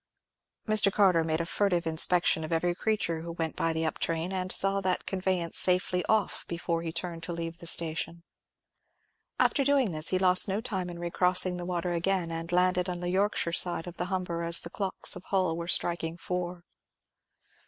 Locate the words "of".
2.43-2.51, 13.85-13.97, 15.15-15.25